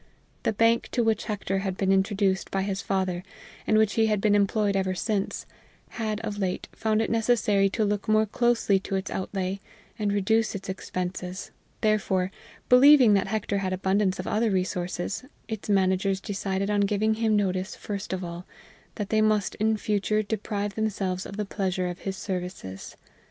[0.41, 3.21] The bank to which Hector had been introduced by his father,
[3.67, 5.45] and in which he had been employed ever since,
[5.89, 9.59] had of late found it necessary to look more closely to its outlay
[9.99, 11.51] and reduce its expenses;
[11.81, 12.31] therefore,
[12.67, 17.75] believing that Hector had abundance of other resources, its managers decided on giving him notice
[17.75, 18.47] first of all
[18.95, 22.95] that they must in future deprive themselves of the pleasure of his services.